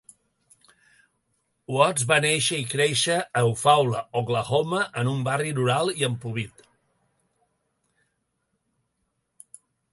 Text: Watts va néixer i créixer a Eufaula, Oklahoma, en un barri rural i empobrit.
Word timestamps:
Watts 1.75 2.05
va 2.11 2.17
néixer 2.25 2.57
i 2.61 2.63
créixer 2.71 3.19
a 3.19 3.43
Eufaula, 3.51 4.01
Oklahoma, 4.23 4.81
en 5.03 5.13
un 5.13 5.23
barri 5.29 5.53
rural 5.61 5.95
i 6.03 6.09
empobrit. 6.11 6.67